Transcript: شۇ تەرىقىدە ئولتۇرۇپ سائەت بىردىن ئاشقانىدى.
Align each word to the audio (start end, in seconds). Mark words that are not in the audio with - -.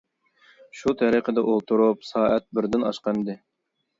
شۇ 0.77 0.93
تەرىقىدە 1.01 1.43
ئولتۇرۇپ 1.51 2.09
سائەت 2.11 2.47
بىردىن 2.59 2.87
ئاشقانىدى. 2.89 3.37